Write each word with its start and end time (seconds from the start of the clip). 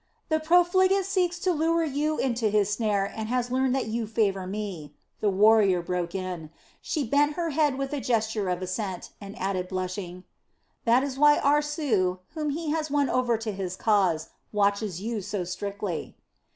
"The 0.29 0.39
profligate 0.39 1.05
seeks 1.05 1.37
to 1.41 1.51
lure 1.51 1.83
you 1.83 2.17
into 2.17 2.49
his 2.49 2.73
snare 2.73 3.05
and 3.15 3.29
has 3.29 3.51
learned 3.51 3.75
that 3.75 3.85
you 3.85 4.07
favor 4.07 4.47
me," 4.47 4.95
the 5.19 5.29
warrior 5.29 5.79
broke 5.83 6.15
in. 6.15 6.49
She 6.81 7.03
bent 7.03 7.35
her 7.35 7.51
head 7.51 7.77
with 7.77 7.93
a 7.93 8.01
gesture 8.01 8.49
of 8.49 8.63
assent, 8.63 9.11
and 9.21 9.37
added 9.37 9.67
blushing: 9.67 10.23
"That 10.85 11.03
is 11.03 11.19
why 11.19 11.37
Aarsu, 11.37 12.17
whom 12.33 12.49
he 12.49 12.71
has 12.71 12.89
won 12.89 13.11
over 13.11 13.37
to 13.37 13.51
his 13.51 13.75
cause, 13.75 14.29
watches 14.51 14.99
you 15.01 15.21
so 15.21 15.43
strictly." 15.43 16.15